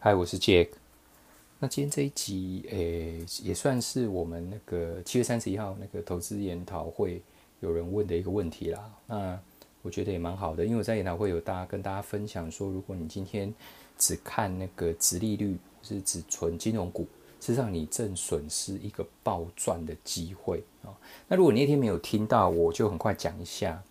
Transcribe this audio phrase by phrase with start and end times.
[0.00, 0.68] 嗨，我是 Jack。
[1.58, 7.20] 那今天这一集，诶，也算是我们那个七月三十一号那个投资研讨会
[7.58, 8.92] 有人问的一个问题啦。
[9.08, 9.36] 那
[9.82, 13.52] 我觉得也蛮好的，因为我在研讨会有大家跟大家分享说，如果你今天
[13.98, 17.02] 只看那个直利率，是只存金融股，
[17.40, 20.94] 事实上你正损失一个暴赚的机会啊。
[21.26, 23.82] 那如果你那天没有听到，我就很快讲一下。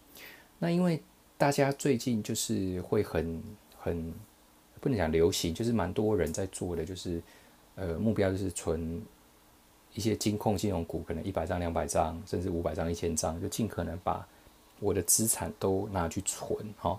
[0.58, 1.02] 那因为
[1.38, 3.44] 大家最近就是会很
[3.78, 4.14] 很。
[4.88, 7.22] 不能讲流行，就是蛮多人在做的，就是
[7.76, 9.02] 呃目标就是存
[9.94, 14.26] 一些金控金融股，可能一百张、两百张，甚至五百张、一千张，就尽可能把
[14.80, 16.98] 我的资产都拿去存哈。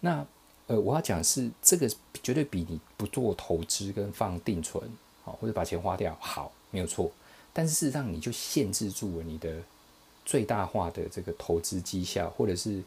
[0.00, 0.26] 那
[0.66, 1.90] 呃我要讲是这个
[2.22, 4.86] 绝对比你不做投资跟放定存
[5.22, 7.10] 好，或者把钱花掉好，没有错。
[7.54, 9.62] 但是事实上你就限制住了你的
[10.26, 12.82] 最大化的这个投资绩效，或者是。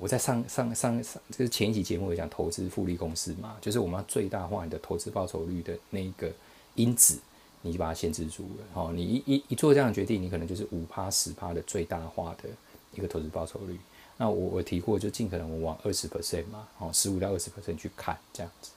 [0.00, 6.32] 我在上上上上，就是前一集节目有讲投资复利公式嘛，就是我们要最大化你的投资报酬率的那一个
[6.74, 7.18] 因子，
[7.60, 8.64] 你就把它限制住了。
[8.72, 12.48] 哦，你一一一做这样的决定，你可能就是五趴十趴的最大化的
[12.94, 13.78] 一个投资报酬率。
[14.16, 18.70] 那我我提过，就尽可能我往二十 percent 嘛，哦，十五到二十 percent 去看这样子。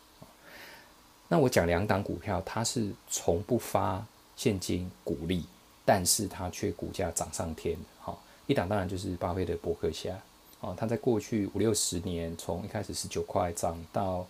[1.29, 4.05] 那我讲两档股票，它是从不发
[4.35, 5.45] 现金股利，
[5.85, 7.77] 但是它却股价涨上天。
[8.01, 10.21] 好，一档当然就是巴菲特伯克夏。
[10.63, 14.25] 哦，它在过去五六十年，从一开始十九块涨到，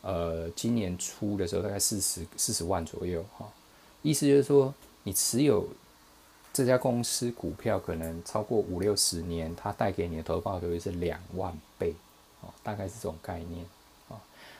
[0.00, 3.46] 呃，今年初的时候大概四十四十万左右，哈，
[4.00, 5.68] 意思就是说，你持有
[6.54, 11.94] 这家公司股票可能超过五六十年，它带给你的投报率是两万倍，
[12.40, 13.62] 哦，大概是这种概念，
[14.08, 14.16] 啊，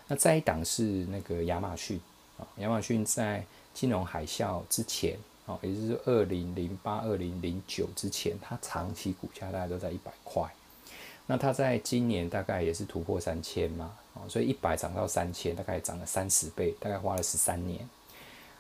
[0.07, 1.99] 那再一档是那个亚马逊，
[2.37, 5.17] 啊，亚马逊在金融海啸之前，
[5.47, 10.47] 哦，也就是二零零八、二零零九之前，它长期股价大概都在一百块。
[11.27, 17.89] 那它在今年大概也是突破三千嘛，哦，所以一百涨到三千，大概涨了三十倍，大概花了十三年。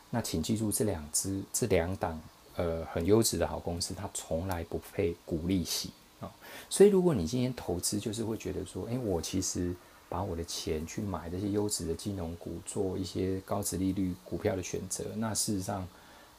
[0.08, 2.18] 那请记住，这两只这两档
[2.56, 5.90] 呃很优质的好公司，它从来不配股利息
[6.20, 6.33] 啊。
[6.70, 9.74] 所以如果你今天投资，就是会觉得说，诶，我其实
[10.08, 15.86] 把我的钱去买这些优质的金融股，做一些高值利率股票的选择，那事实上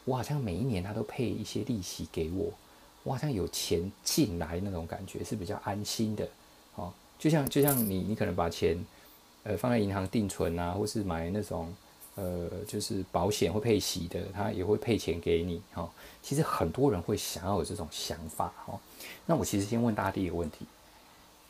[0.05, 2.51] 我好像每一年它都配一些利息给我。
[3.05, 6.27] 我好像有钱进来那种感觉是比较安心的，
[6.73, 8.83] 哦，就像就像你你可能把钱
[9.43, 11.71] 呃放在银行定存啊，或是买那种
[12.15, 15.87] 呃就是保险会配息的，他也会配钱给你，哈。
[16.23, 18.79] 其实很多人会想要有这种想法，哈。
[19.27, 20.65] 那我其实先问大家第一个问题：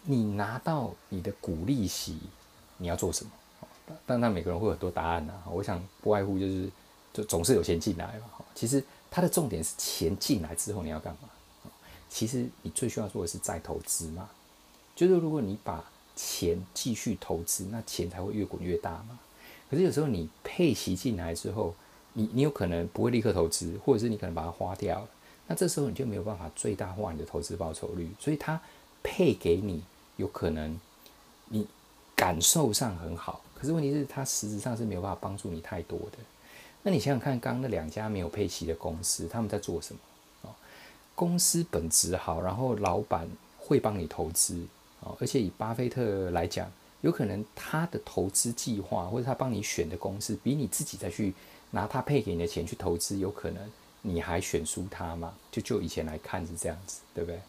[0.03, 2.19] 你拿到你的股利息，
[2.77, 3.31] 你要做什么？
[4.05, 5.33] 但那每个人会有很多答案呐。
[5.49, 6.69] 我想不外乎就是
[7.13, 8.44] 就总是有钱进来嘛。
[8.53, 11.29] 其实它的重点是钱进来之后你要干嘛？
[12.15, 14.29] 其实你最需要做的是再投资嘛，
[14.95, 15.83] 就是如果你把
[16.15, 19.19] 钱继续投资，那钱才会越滚越大嘛。
[19.69, 21.75] 可是有时候你配息进来之后，
[22.13, 25.09] 你你有可能不会立刻投资，或者是你可能把它花掉了，
[25.47, 28.09] 那这时候你就没有办法最大化你的投资报酬率。
[28.17, 28.61] 所以它
[29.03, 29.83] 配给你，
[30.15, 30.79] 有可能
[31.49, 31.67] 你
[32.15, 36.17] 感受上很好，可是问题是它实质上是没有办法帮助你太多的。
[36.83, 39.99] 那你想想看，刚刚那两家没有配息的公司，他们在做什么？
[41.15, 43.27] 公司本质好，然后老板
[43.57, 44.67] 会帮你投资
[45.01, 46.69] 啊，而且以巴菲特来讲，
[47.01, 51.33] 有可能他的投资计划或者他帮你选的公司，比你自己再去
[51.71, 53.71] 拿他配给你的钱去投资，有可能
[54.01, 55.33] 你还选输他嘛？
[55.51, 57.39] 就就以前来看是这样子，对不对？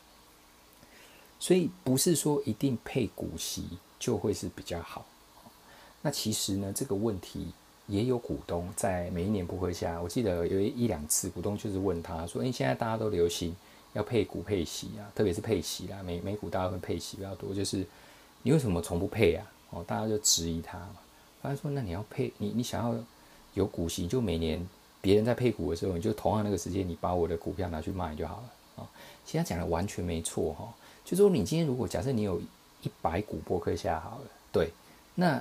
[1.40, 5.04] 所以不是说一定配股息就会是比较好。
[6.02, 7.52] 那其实呢，这个问题。
[7.88, 13.54] 也有股东在每一年不会下，我记得有一两次股东就是问他说：“诶，现在大家都流行
[13.92, 17.86] 要配股配息啊，特别是配息啦，美美股大家会配息比较多，就是
[18.42, 20.96] 你为什么从不配啊？”哦，大家就质疑他嘛。
[21.42, 22.98] 他说：“那你要配，你你想要
[23.54, 24.60] 有股息，就每年
[25.00, 28.90] 别人在配股的时候，你就同样那个时间，你把我的股票拿去卖就好了啊。”
[29.24, 32.40] 其实他讲的完全没错哈，就说你今天如果假设你有
[32.82, 34.70] 一百股波克下好了，对，
[35.14, 35.40] 那。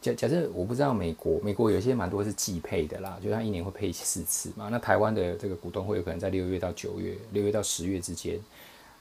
[0.00, 4.68] 假假设我不知道美国，美国有些蛮多是季配的啦，就它一年会配四次嘛。
[4.70, 8.38] 那台湾的这个股东会有可能在六月到九月、六月到十月之间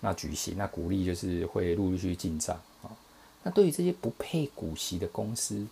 [0.02, 2.90] 那举行，那股利就是会陆陆续续进账啊。
[3.44, 5.68] 那对于这些不配股息的公司，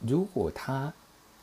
[0.00, 0.90] 如果它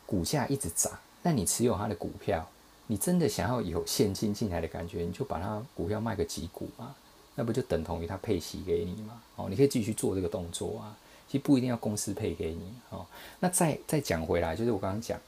[0.04, 0.92] 股价一直涨，
[1.22, 2.48] 那你持有它的股票，
[2.88, 6.92] 你真的想要有现金进来的感觉，你就把它股票卖个几股嘛，
[7.36, 9.22] 那不就等同于它配息给你嘛？
[9.36, 10.96] 哦，你可以继续做这个动作啊。
[11.32, 13.06] 其实不一定要公司配给你哦。
[13.40, 15.18] 那再再讲回来，就是我刚刚讲，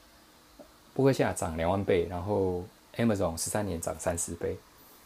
[0.93, 2.63] 波克夏涨两万倍，然后
[2.95, 4.55] Amazon 十三年涨三十倍，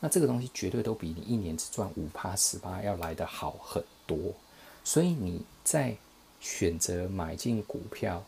[0.01, 4.17] 那这个东西绝对都比你一年只赚五趴十八要来的好很多。
[4.83, 5.95] 所以你在
[6.41, 8.21] 选择买进股票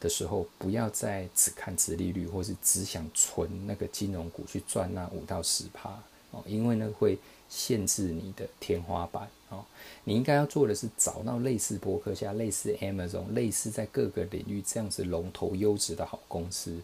[0.00, 5.90] 的的时候，不要再只看殖利率，或是只想存那个金融股去赚那五到十趴
[6.36, 7.18] 哦，因为呢会
[7.48, 9.64] 限制你的天花板哦。
[10.04, 16.80] 你应该要做的是找到类似博客下、类似 Amazon、类似在各个领域这样子龙头优质的好公司，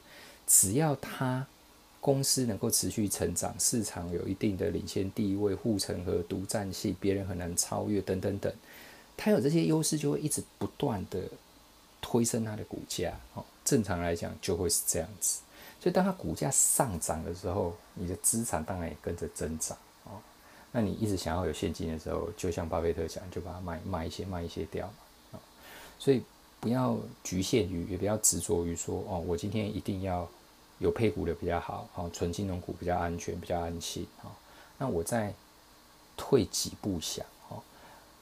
[0.46, 1.46] 只要它
[2.00, 8.52] 公司能够持续成长，市场有一定的领先地位、护城河、独占性，别人很难超越等等等，
[9.16, 11.20] 它有这些优势，就会一直不断的。
[12.04, 15.38] 推升它的股价，哦，正常来讲就会是这样子。
[15.82, 20.12] 所以当它股价上涨的时候，你的资产当然也跟着增长，哦。
[20.70, 24.87] 那你一直想要有现金的时候，就像巴菲特讲，就把它卖卖一些，卖一些掉，
[25.32, 25.40] 啊。
[25.99, 26.23] 所以
[26.61, 30.29] 不要局限于，也不要执着于说，哦，我今天一定要
[30.79, 34.31] 有配股的比较好，哦，纯金融股比较安全，比较安心，哦。
[34.78, 35.35] 那我再
[36.17, 37.26] 退几步想。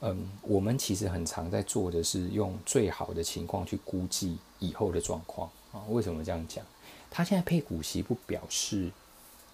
[0.02, 5.84] 嗯，我们其实很常在做的是用最好的情况去估计以后的状况啊。
[5.88, 6.64] 为什么这样讲？
[7.10, 8.90] 他现在配股息不表示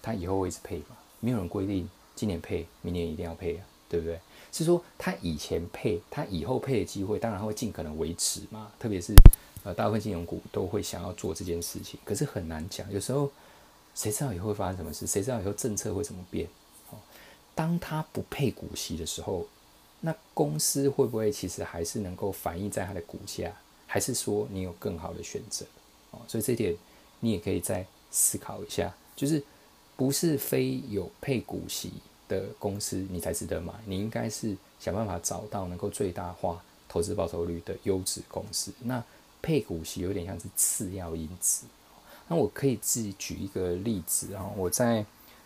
[0.01, 0.97] 他以后会一直配嘛？
[1.19, 4.19] 没有人规定今年配，明年一定要配啊，对不对？
[4.51, 8.71] 是说他以前配，他以后配的机会，当然会尽可能维持嘛。
[8.79, 9.13] 特别是
[9.63, 12.91] 呃，大部分金融股都会想要做这件事情，可是很难讲。
[12.91, 13.31] 有时候
[13.95, 15.05] 谁知道以后会发生什么事？
[15.05, 16.47] 谁知道以后政策会怎么变？
[16.91, 16.97] 哦，
[17.53, 19.45] 当他不配股息的时候。
[19.99, 23.51] 那公司会不会其实还是能够反映在它的股价？
[23.87, 25.65] 还是说你有更好的选择？
[26.11, 26.75] 哦，所以这点
[27.19, 29.43] 你也可以再思考一下，就是
[29.95, 31.93] 不是非有配股息
[32.27, 38.71] 的公司你才值得买，你应该是想办法找到能够最大化投资报酬率的优质公司。
[38.83, 39.03] 那
[39.41, 41.65] 配股息有点像是次要因子。
[42.27, 45.05] 那我可以自己举一个例子啊，我在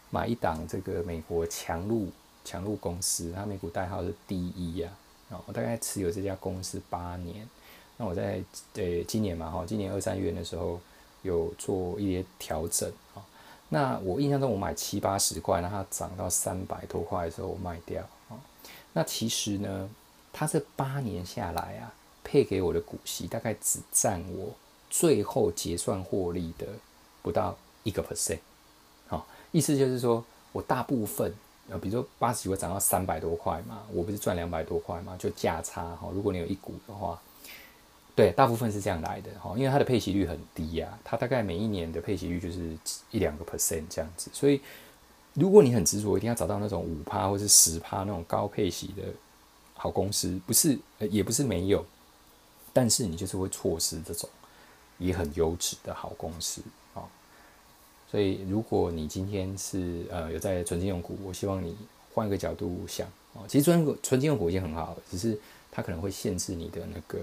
[0.10, 2.10] 买一档这个美国强路。
[2.44, 4.90] 强路公司，它美股代号是 D 一呀，
[5.30, 7.48] 啊，我大概持有这家公司八年。
[8.02, 8.42] 那我在
[8.74, 10.80] 呃今年嘛，哈，今年二三月的时候
[11.22, 13.22] 有做一些调整啊。
[13.70, 18.34] 那我印象中我买七八十块，那它涨到三百多块的时候我卖掉啊。
[18.94, 19.88] 那其实呢，
[20.34, 21.94] 它这八年下来啊，
[22.24, 24.52] 配给我的股息大概只占我
[24.90, 26.66] 最后结算获利的
[27.22, 28.40] 不到一个 percent，
[29.10, 31.32] 好，意思就是说我大部分。
[31.70, 36.10] 呃，比如说八十几块涨到三百多块嘛，我不是赚两百多块嘛，就价差哈。
[36.12, 37.18] 如果你有一股的话，
[38.16, 42.78] 对，大部分是这样来的哈，因为它的配息率很低呀，它大概每一年的配息率就是
[43.10, 44.30] 一两个 percent 这样子。
[44.34, 44.62] 所以，
[45.34, 49.04] 如果你很执着，一定要找到那种五趴或是十趴那种高配息的
[49.74, 50.78] 好公司，不是，
[51.10, 51.86] 也不是没有，
[52.74, 54.30] 但是你就是会错失这种
[54.98, 56.62] 也很优质的好公司。
[58.12, 61.78] 所以，如果你今天是呃有在纯金融股，我希望你
[62.14, 63.44] 换一个角度想哦。
[63.48, 65.40] 其实纯纯金融股已经很好了，只是
[65.72, 67.20] 它可能会限制你的那个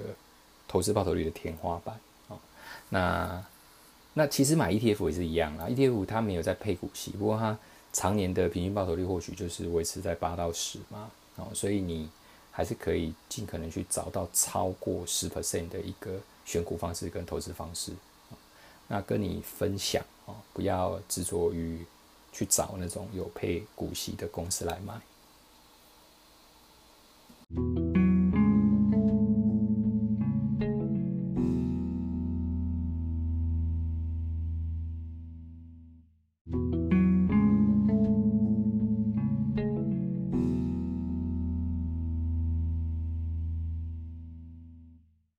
[0.69, 1.99] 投资报酬率的天花板
[2.29, 2.39] 哦。
[2.91, 3.45] 那
[4.15, 7.59] 那其实买 ETF 也是一样啦，ETF 它没有在配股息，不过它
[7.93, 11.49] 常年的平均报酬率或许就是维持在八到十嘛哦。
[11.55, 12.09] 所以你
[12.53, 17.93] 还是可以尽可能去找到超过十 percent 的一个选股方式跟投资方式。
[18.89, 21.85] 那跟你分享哦，不要执着于
[22.33, 24.95] 去找那种有配股息的公司来买。